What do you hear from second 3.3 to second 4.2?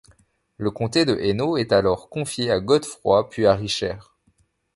à Richer.